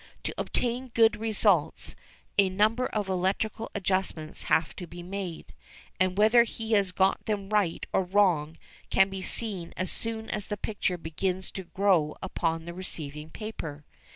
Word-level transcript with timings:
To 0.23 0.33
obtain 0.35 0.87
good 0.95 1.17
results, 1.17 1.95
a 2.39 2.49
number 2.49 2.87
of 2.87 3.07
electrical 3.07 3.69
adjustments 3.75 4.45
have 4.45 4.75
to 4.77 4.87
be 4.87 5.03
made, 5.03 5.53
and 5.99 6.17
whether 6.17 6.41
he 6.41 6.71
has 6.71 6.91
got 6.91 7.27
them 7.27 7.49
right 7.49 7.85
or 7.93 8.01
wrong 8.03 8.57
can 8.89 9.11
be 9.11 9.21
seen 9.21 9.75
as 9.77 9.91
soon 9.91 10.27
as 10.31 10.47
the 10.47 10.57
picture 10.57 10.97
begins 10.97 11.51
to 11.51 11.65
grow 11.65 12.17
upon 12.19 12.65
the 12.65 12.73
receiving 12.73 13.29
paper. 13.29 13.85